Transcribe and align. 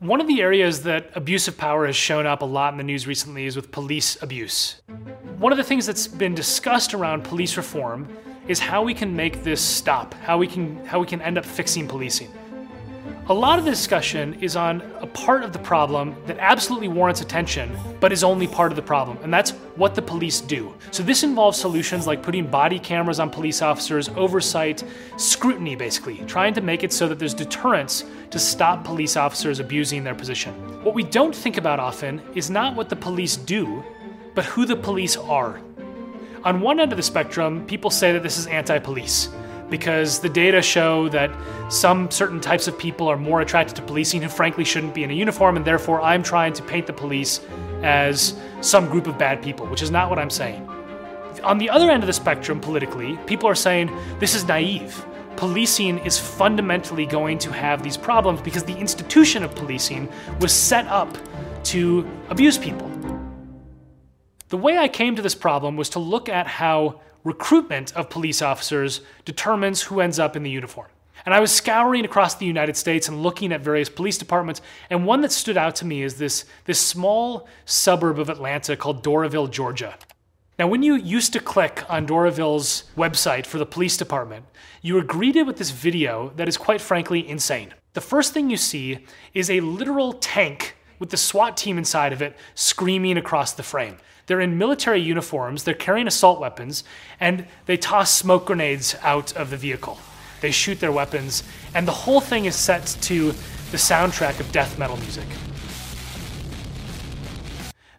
One 0.00 0.20
of 0.20 0.26
the 0.26 0.42
areas 0.42 0.82
that 0.82 1.10
abuse 1.14 1.48
of 1.48 1.56
power 1.56 1.86
has 1.86 1.96
shown 1.96 2.26
up 2.26 2.42
a 2.42 2.44
lot 2.44 2.74
in 2.74 2.76
the 2.76 2.84
news 2.84 3.06
recently 3.06 3.46
is 3.46 3.56
with 3.56 3.70
police 3.70 4.20
abuse. 4.22 4.82
One 5.38 5.52
of 5.52 5.56
the 5.56 5.64
things 5.64 5.86
that's 5.86 6.06
been 6.06 6.34
discussed 6.34 6.92
around 6.92 7.24
police 7.24 7.56
reform 7.56 8.06
is 8.46 8.58
how 8.58 8.82
we 8.82 8.92
can 8.92 9.16
make 9.16 9.42
this 9.42 9.58
stop, 9.58 10.12
how 10.12 10.36
we 10.36 10.48
can 10.48 10.84
how 10.84 11.00
we 11.00 11.06
can 11.06 11.22
end 11.22 11.38
up 11.38 11.46
fixing 11.46 11.88
policing. 11.88 12.30
A 13.28 13.34
lot 13.34 13.58
of 13.58 13.64
the 13.64 13.72
discussion 13.72 14.34
is 14.40 14.54
on 14.54 14.80
a 15.00 15.06
part 15.08 15.42
of 15.42 15.52
the 15.52 15.58
problem 15.58 16.14
that 16.26 16.38
absolutely 16.38 16.86
warrants 16.86 17.22
attention, 17.22 17.76
but 17.98 18.12
is 18.12 18.22
only 18.22 18.46
part 18.46 18.70
of 18.70 18.76
the 18.76 18.82
problem, 18.82 19.18
and 19.20 19.34
that's 19.34 19.50
what 19.74 19.96
the 19.96 20.02
police 20.02 20.40
do. 20.40 20.72
So 20.92 21.02
this 21.02 21.24
involves 21.24 21.58
solutions 21.58 22.06
like 22.06 22.22
putting 22.22 22.46
body 22.46 22.78
cameras 22.78 23.18
on 23.18 23.30
police 23.30 23.62
officers, 23.62 24.10
oversight, 24.10 24.84
scrutiny 25.16 25.74
basically, 25.74 26.18
trying 26.28 26.54
to 26.54 26.60
make 26.60 26.84
it 26.84 26.92
so 26.92 27.08
that 27.08 27.18
there's 27.18 27.34
deterrence 27.34 28.04
to 28.30 28.38
stop 28.38 28.84
police 28.84 29.16
officers 29.16 29.58
abusing 29.58 30.04
their 30.04 30.14
position. 30.14 30.54
What 30.84 30.94
we 30.94 31.02
don't 31.02 31.34
think 31.34 31.56
about 31.56 31.80
often 31.80 32.22
is 32.36 32.48
not 32.48 32.76
what 32.76 32.88
the 32.88 32.94
police 32.94 33.36
do, 33.36 33.82
but 34.36 34.44
who 34.44 34.64
the 34.64 34.76
police 34.76 35.16
are. 35.16 35.60
On 36.44 36.60
one 36.60 36.78
end 36.78 36.92
of 36.92 36.96
the 36.96 37.02
spectrum, 37.02 37.66
people 37.66 37.90
say 37.90 38.12
that 38.12 38.22
this 38.22 38.38
is 38.38 38.46
anti 38.46 38.78
police 38.78 39.30
because 39.68 40.20
the 40.20 40.28
data 40.28 40.62
show 40.62 41.08
that 41.08 41.30
some 41.68 42.10
certain 42.10 42.40
types 42.40 42.68
of 42.68 42.78
people 42.78 43.08
are 43.08 43.16
more 43.16 43.40
attracted 43.40 43.76
to 43.76 43.82
policing 43.82 44.22
who 44.22 44.28
frankly 44.28 44.64
shouldn't 44.64 44.94
be 44.94 45.04
in 45.04 45.10
a 45.10 45.14
uniform, 45.14 45.56
and 45.56 45.64
therefore 45.64 46.00
I'm 46.00 46.22
trying 46.22 46.52
to 46.54 46.62
paint 46.62 46.86
the 46.86 46.92
police 46.92 47.40
as 47.82 48.38
some 48.60 48.88
group 48.88 49.06
of 49.06 49.18
bad 49.18 49.42
people, 49.42 49.66
which 49.66 49.82
is 49.82 49.90
not 49.90 50.08
what 50.10 50.18
I'm 50.18 50.30
saying. 50.30 50.66
On 51.44 51.58
the 51.58 51.70
other 51.70 51.90
end 51.90 52.02
of 52.02 52.06
the 52.06 52.12
spectrum, 52.12 52.60
politically, 52.60 53.18
people 53.26 53.48
are 53.48 53.54
saying 53.54 53.90
this 54.18 54.34
is 54.34 54.46
naive. 54.46 55.04
Policing 55.36 55.98
is 55.98 56.18
fundamentally 56.18 57.04
going 57.04 57.38
to 57.38 57.52
have 57.52 57.82
these 57.82 57.96
problems 57.96 58.40
because 58.40 58.64
the 58.64 58.76
institution 58.76 59.42
of 59.42 59.54
policing 59.54 60.08
was 60.40 60.52
set 60.52 60.86
up 60.86 61.16
to 61.64 62.08
abuse 62.30 62.56
people. 62.56 62.90
The 64.48 64.56
way 64.56 64.78
I 64.78 64.86
came 64.86 65.16
to 65.16 65.22
this 65.22 65.34
problem 65.34 65.76
was 65.76 65.88
to 65.90 65.98
look 65.98 66.28
at 66.28 66.46
how 66.46 67.00
recruitment 67.24 67.96
of 67.96 68.08
police 68.08 68.40
officers 68.40 69.00
determines 69.24 69.82
who 69.82 70.00
ends 70.00 70.20
up 70.20 70.36
in 70.36 70.44
the 70.44 70.50
uniform. 70.50 70.86
And 71.24 71.34
I 71.34 71.40
was 71.40 71.52
scouring 71.52 72.04
across 72.04 72.36
the 72.36 72.46
United 72.46 72.76
States 72.76 73.08
and 73.08 73.24
looking 73.24 73.52
at 73.52 73.60
various 73.60 73.88
police 73.88 74.16
departments, 74.16 74.60
and 74.88 75.04
one 75.04 75.22
that 75.22 75.32
stood 75.32 75.56
out 75.56 75.74
to 75.76 75.84
me 75.84 76.02
is 76.02 76.18
this, 76.18 76.44
this 76.66 76.78
small 76.78 77.48
suburb 77.64 78.20
of 78.20 78.28
Atlanta 78.28 78.76
called 78.76 79.02
Doraville, 79.02 79.50
Georgia. 79.50 79.96
Now, 80.58 80.68
when 80.68 80.84
you 80.84 80.94
used 80.94 81.32
to 81.32 81.40
click 81.40 81.82
on 81.88 82.06
Doraville's 82.06 82.84
website 82.96 83.44
for 83.44 83.58
the 83.58 83.66
police 83.66 83.96
department, 83.96 84.44
you 84.80 84.94
were 84.94 85.02
greeted 85.02 85.46
with 85.48 85.56
this 85.56 85.70
video 85.70 86.32
that 86.36 86.48
is 86.48 86.56
quite 86.56 86.80
frankly 86.80 87.28
insane. 87.28 87.74
The 87.94 88.00
first 88.00 88.32
thing 88.32 88.48
you 88.48 88.56
see 88.56 89.04
is 89.34 89.50
a 89.50 89.60
literal 89.60 90.12
tank 90.12 90.75
with 90.98 91.10
the 91.10 91.16
SWAT 91.16 91.56
team 91.56 91.78
inside 91.78 92.12
of 92.12 92.22
it 92.22 92.36
screaming 92.54 93.16
across 93.16 93.52
the 93.52 93.62
frame. 93.62 93.96
They're 94.26 94.40
in 94.40 94.58
military 94.58 95.00
uniforms, 95.00 95.64
they're 95.64 95.74
carrying 95.74 96.08
assault 96.08 96.40
weapons, 96.40 96.82
and 97.20 97.46
they 97.66 97.76
toss 97.76 98.12
smoke 98.12 98.46
grenades 98.46 98.96
out 99.02 99.36
of 99.36 99.50
the 99.50 99.56
vehicle. 99.56 99.98
They 100.40 100.50
shoot 100.50 100.80
their 100.80 100.92
weapons, 100.92 101.42
and 101.74 101.86
the 101.86 101.92
whole 101.92 102.20
thing 102.20 102.44
is 102.44 102.56
set 102.56 102.86
to 103.02 103.32
the 103.70 103.76
soundtrack 103.76 104.40
of 104.40 104.50
death 104.52 104.78
metal 104.78 104.96
music. 104.96 105.26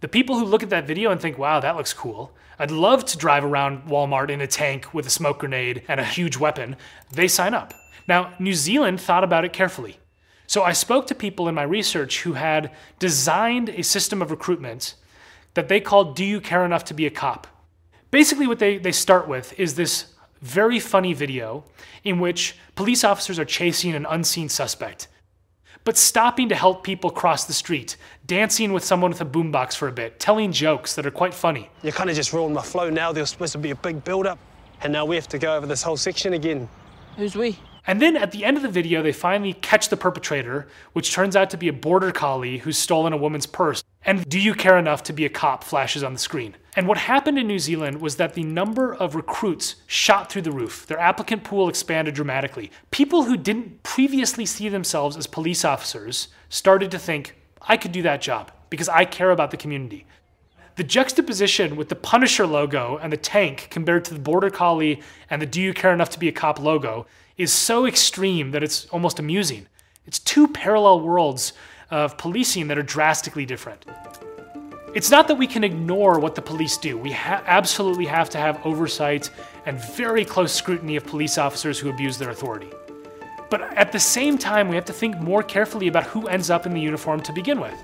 The 0.00 0.08
people 0.08 0.38
who 0.38 0.44
look 0.44 0.62
at 0.62 0.70
that 0.70 0.86
video 0.86 1.10
and 1.10 1.20
think, 1.20 1.38
wow, 1.38 1.60
that 1.60 1.76
looks 1.76 1.92
cool. 1.92 2.32
I'd 2.58 2.70
love 2.70 3.04
to 3.06 3.18
drive 3.18 3.44
around 3.44 3.86
Walmart 3.86 4.30
in 4.30 4.40
a 4.40 4.46
tank 4.46 4.92
with 4.92 5.06
a 5.06 5.10
smoke 5.10 5.38
grenade 5.38 5.82
and 5.88 6.00
a 6.00 6.04
huge 6.04 6.36
weapon. 6.36 6.76
They 7.12 7.28
sign 7.28 7.54
up. 7.54 7.74
Now, 8.08 8.34
New 8.38 8.54
Zealand 8.54 9.00
thought 9.00 9.24
about 9.24 9.44
it 9.44 9.52
carefully. 9.52 9.99
So 10.50 10.64
I 10.64 10.72
spoke 10.72 11.06
to 11.06 11.14
people 11.14 11.46
in 11.46 11.54
my 11.54 11.62
research 11.62 12.22
who 12.22 12.32
had 12.32 12.72
designed 12.98 13.68
a 13.68 13.84
system 13.84 14.20
of 14.20 14.32
recruitment 14.32 14.96
that 15.54 15.68
they 15.68 15.78
called 15.78 16.16
Do 16.16 16.24
You 16.24 16.40
Care 16.40 16.64
Enough 16.64 16.86
to 16.86 16.94
Be 16.94 17.06
a 17.06 17.10
Cop? 17.10 17.46
Basically, 18.10 18.48
what 18.48 18.58
they, 18.58 18.76
they 18.76 18.90
start 18.90 19.28
with 19.28 19.56
is 19.60 19.76
this 19.76 20.06
very 20.42 20.80
funny 20.80 21.12
video 21.12 21.62
in 22.02 22.18
which 22.18 22.56
police 22.74 23.04
officers 23.04 23.38
are 23.38 23.44
chasing 23.44 23.94
an 23.94 24.04
unseen 24.10 24.48
suspect, 24.48 25.06
but 25.84 25.96
stopping 25.96 26.48
to 26.48 26.56
help 26.56 26.82
people 26.82 27.10
cross 27.10 27.44
the 27.44 27.52
street, 27.52 27.96
dancing 28.26 28.72
with 28.72 28.82
someone 28.82 29.12
with 29.12 29.20
a 29.20 29.24
boombox 29.24 29.76
for 29.76 29.86
a 29.86 29.92
bit, 29.92 30.18
telling 30.18 30.50
jokes 30.50 30.96
that 30.96 31.06
are 31.06 31.12
quite 31.12 31.32
funny. 31.32 31.70
You're 31.84 31.92
kind 31.92 32.10
of 32.10 32.16
just 32.16 32.32
ruined 32.32 32.56
my 32.56 32.62
flow 32.62 32.90
now. 32.90 33.12
There 33.12 33.22
was 33.22 33.30
supposed 33.30 33.52
to 33.52 33.58
be 33.58 33.70
a 33.70 33.76
big 33.76 34.02
build 34.02 34.26
up, 34.26 34.40
and 34.80 34.92
now 34.92 35.04
we 35.04 35.14
have 35.14 35.28
to 35.28 35.38
go 35.38 35.54
over 35.54 35.66
this 35.68 35.84
whole 35.84 35.96
section 35.96 36.32
again. 36.32 36.68
Who's 37.16 37.36
we? 37.36 37.56
And 37.90 38.00
then 38.00 38.16
at 38.16 38.30
the 38.30 38.44
end 38.44 38.56
of 38.56 38.62
the 38.62 38.68
video, 38.68 39.02
they 39.02 39.10
finally 39.10 39.52
catch 39.52 39.88
the 39.88 39.96
perpetrator, 39.96 40.68
which 40.92 41.12
turns 41.12 41.34
out 41.34 41.50
to 41.50 41.56
be 41.56 41.66
a 41.66 41.72
border 41.72 42.12
collie 42.12 42.58
who's 42.58 42.78
stolen 42.78 43.12
a 43.12 43.16
woman's 43.16 43.46
purse. 43.46 43.82
And 44.04 44.24
do 44.28 44.38
you 44.38 44.54
care 44.54 44.78
enough 44.78 45.02
to 45.02 45.12
be 45.12 45.24
a 45.24 45.28
cop 45.28 45.64
flashes 45.64 46.04
on 46.04 46.12
the 46.12 46.20
screen. 46.20 46.54
And 46.76 46.86
what 46.86 46.98
happened 46.98 47.36
in 47.36 47.48
New 47.48 47.58
Zealand 47.58 48.00
was 48.00 48.14
that 48.14 48.34
the 48.34 48.44
number 48.44 48.94
of 48.94 49.16
recruits 49.16 49.74
shot 49.88 50.30
through 50.30 50.42
the 50.42 50.52
roof. 50.52 50.86
Their 50.86 51.00
applicant 51.00 51.42
pool 51.42 51.68
expanded 51.68 52.14
dramatically. 52.14 52.70
People 52.92 53.24
who 53.24 53.36
didn't 53.36 53.82
previously 53.82 54.46
see 54.46 54.68
themselves 54.68 55.16
as 55.16 55.26
police 55.26 55.64
officers 55.64 56.28
started 56.48 56.92
to 56.92 56.98
think, 57.00 57.34
I 57.60 57.76
could 57.76 57.90
do 57.90 58.02
that 58.02 58.22
job 58.22 58.52
because 58.70 58.88
I 58.88 59.04
care 59.04 59.32
about 59.32 59.50
the 59.50 59.56
community. 59.56 60.06
The 60.80 60.84
juxtaposition 60.84 61.76
with 61.76 61.90
the 61.90 61.94
Punisher 61.94 62.46
logo 62.46 62.98
and 63.02 63.12
the 63.12 63.18
tank 63.18 63.68
compared 63.70 64.02
to 64.06 64.14
the 64.14 64.18
Border 64.18 64.48
Collie 64.48 65.02
and 65.28 65.42
the 65.42 65.44
Do 65.44 65.60
You 65.60 65.74
Care 65.74 65.92
Enough 65.92 66.08
to 66.08 66.18
Be 66.18 66.28
a 66.28 66.32
Cop 66.32 66.58
logo 66.58 67.04
is 67.36 67.52
so 67.52 67.84
extreme 67.84 68.52
that 68.52 68.62
it's 68.62 68.86
almost 68.86 69.18
amusing. 69.18 69.66
It's 70.06 70.18
two 70.18 70.48
parallel 70.48 71.00
worlds 71.00 71.52
of 71.90 72.16
policing 72.16 72.68
that 72.68 72.78
are 72.78 72.82
drastically 72.82 73.44
different. 73.44 73.84
It's 74.94 75.10
not 75.10 75.28
that 75.28 75.34
we 75.34 75.46
can 75.46 75.64
ignore 75.64 76.18
what 76.18 76.34
the 76.34 76.40
police 76.40 76.78
do. 76.78 76.96
We 76.96 77.12
ha- 77.12 77.42
absolutely 77.44 78.06
have 78.06 78.30
to 78.30 78.38
have 78.38 78.64
oversight 78.64 79.28
and 79.66 79.78
very 79.78 80.24
close 80.24 80.50
scrutiny 80.50 80.96
of 80.96 81.04
police 81.04 81.36
officers 81.36 81.78
who 81.78 81.90
abuse 81.90 82.16
their 82.16 82.30
authority. 82.30 82.70
But 83.50 83.60
at 83.76 83.92
the 83.92 84.00
same 84.00 84.38
time, 84.38 84.70
we 84.70 84.76
have 84.76 84.86
to 84.86 84.94
think 84.94 85.18
more 85.18 85.42
carefully 85.42 85.88
about 85.88 86.04
who 86.04 86.26
ends 86.28 86.48
up 86.48 86.64
in 86.64 86.72
the 86.72 86.80
uniform 86.80 87.20
to 87.24 87.34
begin 87.34 87.60
with. 87.60 87.76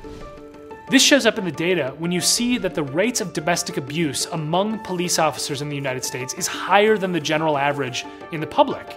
This 0.88 1.02
shows 1.02 1.26
up 1.26 1.36
in 1.36 1.44
the 1.44 1.50
data 1.50 1.96
when 1.98 2.12
you 2.12 2.20
see 2.20 2.58
that 2.58 2.76
the 2.76 2.82
rates 2.84 3.20
of 3.20 3.32
domestic 3.32 3.76
abuse 3.76 4.26
among 4.26 4.78
police 4.84 5.18
officers 5.18 5.60
in 5.60 5.68
the 5.68 5.74
United 5.74 6.04
States 6.04 6.32
is 6.34 6.46
higher 6.46 6.96
than 6.96 7.10
the 7.10 7.18
general 7.18 7.58
average 7.58 8.06
in 8.30 8.40
the 8.40 8.46
public. 8.46 8.96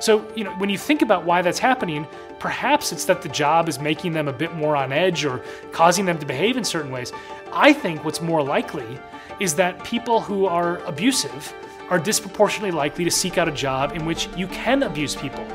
So, 0.00 0.26
you 0.34 0.44
know, 0.44 0.52
when 0.52 0.70
you 0.70 0.78
think 0.78 1.02
about 1.02 1.26
why 1.26 1.42
that's 1.42 1.58
happening, 1.58 2.06
perhaps 2.38 2.92
it's 2.92 3.04
that 3.04 3.20
the 3.20 3.28
job 3.28 3.68
is 3.68 3.78
making 3.78 4.14
them 4.14 4.26
a 4.26 4.32
bit 4.32 4.54
more 4.54 4.74
on 4.74 4.90
edge 4.90 5.26
or 5.26 5.42
causing 5.70 6.06
them 6.06 6.18
to 6.18 6.24
behave 6.24 6.56
in 6.56 6.64
certain 6.64 6.90
ways. 6.90 7.12
I 7.52 7.74
think 7.74 8.06
what's 8.06 8.22
more 8.22 8.42
likely 8.42 8.98
is 9.38 9.54
that 9.56 9.84
people 9.84 10.22
who 10.22 10.46
are 10.46 10.78
abusive 10.86 11.52
are 11.90 11.98
disproportionately 11.98 12.70
likely 12.70 13.04
to 13.04 13.10
seek 13.10 13.36
out 13.36 13.48
a 13.48 13.52
job 13.52 13.92
in 13.94 14.06
which 14.06 14.30
you 14.34 14.46
can 14.46 14.82
abuse 14.82 15.14
people. 15.14 15.46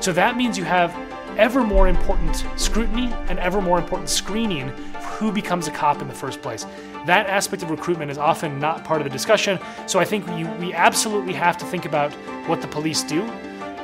So 0.00 0.12
that 0.14 0.36
means 0.36 0.58
you 0.58 0.64
have 0.64 0.92
ever 1.38 1.62
more 1.62 1.88
important 1.88 2.44
scrutiny 2.56 3.12
and 3.28 3.38
ever 3.38 3.60
more 3.60 3.78
important 3.78 4.08
screening 4.08 4.68
who 5.18 5.32
becomes 5.32 5.66
a 5.68 5.70
cop 5.70 6.02
in 6.02 6.08
the 6.08 6.14
first 6.14 6.42
place. 6.42 6.64
That 7.06 7.26
aspect 7.28 7.62
of 7.62 7.70
recruitment 7.70 8.10
is 8.10 8.18
often 8.18 8.58
not 8.58 8.84
part 8.84 9.00
of 9.00 9.04
the 9.04 9.10
discussion. 9.10 9.58
So 9.86 9.98
I 9.98 10.04
think 10.04 10.26
we, 10.26 10.44
we 10.64 10.74
absolutely 10.74 11.34
have 11.34 11.56
to 11.58 11.64
think 11.64 11.84
about 11.84 12.12
what 12.48 12.60
the 12.60 12.68
police 12.68 13.02
do, 13.02 13.24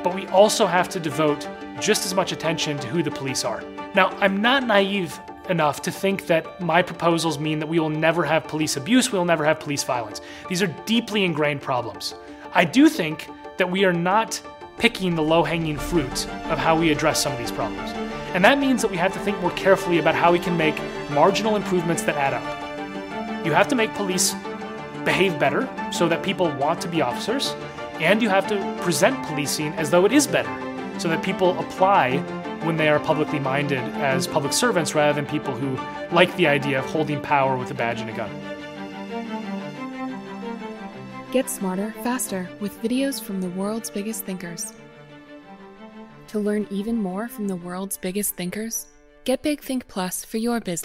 but 0.03 0.13
we 0.13 0.27
also 0.27 0.65
have 0.65 0.89
to 0.89 0.99
devote 0.99 1.47
just 1.79 2.05
as 2.05 2.13
much 2.13 2.31
attention 2.31 2.77
to 2.79 2.87
who 2.87 3.01
the 3.01 3.11
police 3.11 3.43
are. 3.43 3.63
Now, 3.95 4.09
I'm 4.19 4.41
not 4.41 4.65
naive 4.65 5.19
enough 5.49 5.81
to 5.83 5.91
think 5.91 6.27
that 6.27 6.61
my 6.61 6.81
proposals 6.81 7.37
mean 7.39 7.59
that 7.59 7.67
we 7.67 7.79
will 7.79 7.89
never 7.89 8.23
have 8.23 8.47
police 8.47 8.77
abuse, 8.77 9.11
we 9.11 9.17
will 9.17 9.25
never 9.25 9.43
have 9.45 9.59
police 9.59 9.83
violence. 9.83 10.21
These 10.49 10.61
are 10.61 10.67
deeply 10.85 11.23
ingrained 11.23 11.61
problems. 11.61 12.15
I 12.53 12.65
do 12.65 12.89
think 12.89 13.29
that 13.57 13.69
we 13.69 13.85
are 13.85 13.93
not 13.93 14.41
picking 14.83 15.15
the 15.15 15.23
low 15.23 15.43
hanging 15.43 15.77
fruit 15.77 16.27
of 16.51 16.57
how 16.57 16.77
we 16.77 16.91
address 16.91 17.23
some 17.23 17.31
of 17.31 17.39
these 17.39 17.53
problems. 17.53 17.91
And 18.33 18.43
that 18.43 18.59
means 18.59 18.81
that 18.81 18.91
we 18.91 18.97
have 18.97 19.13
to 19.13 19.19
think 19.19 19.39
more 19.39 19.51
carefully 19.51 19.97
about 19.97 20.13
how 20.13 20.29
we 20.29 20.39
can 20.39 20.57
make 20.57 20.77
marginal 21.09 21.55
improvements 21.55 22.03
that 22.03 22.17
add 22.17 22.33
up. 22.33 23.45
You 23.45 23.53
have 23.53 23.69
to 23.69 23.75
make 23.75 23.93
police 23.93 24.33
behave 25.05 25.39
better 25.39 25.69
so 25.93 26.09
that 26.09 26.21
people 26.21 26.51
want 26.57 26.81
to 26.81 26.89
be 26.89 27.01
officers, 27.01 27.55
and 28.01 28.21
you 28.21 28.27
have 28.27 28.45
to 28.47 28.77
present 28.81 29.25
policing 29.25 29.71
as 29.75 29.89
though 29.89 30.03
it 30.03 30.11
is 30.11 30.27
better 30.27 30.53
so 30.99 31.07
that 31.07 31.23
people 31.23 31.57
apply 31.59 32.17
when 32.65 32.75
they 32.75 32.89
are 32.89 32.99
publicly 32.99 33.39
minded 33.39 33.79
as 33.95 34.27
public 34.27 34.51
servants 34.51 34.93
rather 34.93 35.13
than 35.13 35.25
people 35.25 35.55
who 35.55 35.77
like 36.13 36.35
the 36.35 36.45
idea 36.45 36.79
of 36.79 36.85
holding 36.87 37.21
power 37.21 37.55
with 37.55 37.71
a 37.71 37.73
badge 37.73 38.01
and 38.01 38.09
a 38.09 38.13
gun. 38.13 38.52
Get 41.33 41.49
smarter, 41.49 41.91
faster 42.03 42.47
with 42.59 42.79
videos 42.83 43.19
from 43.19 43.41
the 43.41 43.49
world's 43.49 43.89
biggest 43.89 44.23
thinkers. 44.23 44.71
To 46.27 46.37
learn 46.37 46.67
even 46.69 46.95
more 46.95 47.27
from 47.27 47.47
the 47.47 47.55
world's 47.55 47.97
biggest 47.97 48.35
thinkers, 48.35 48.85
get 49.23 49.41
Big 49.41 49.59
Think 49.59 49.87
Plus 49.87 50.23
for 50.23 50.37
your 50.37 50.59
business. 50.59 50.81